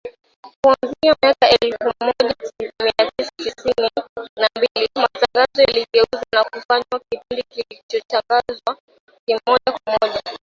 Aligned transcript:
Kuanzia 0.63 1.13
mwaka 1.23 1.49
elfu 1.49 1.93
moja 2.01 2.13
mia 2.81 3.11
tisa 3.17 3.31
sitini 3.37 3.89
na 4.39 4.47
mbili 4.57 4.89
matangazo 4.95 5.61
yaligeuzwa 5.71 6.23
na 6.33 6.43
kufanywa 6.43 7.01
kipindi 7.09 7.43
kilichotangazwa 7.43 8.77
moja 9.27 9.39
kwa 9.71 9.97
moja 10.01 10.21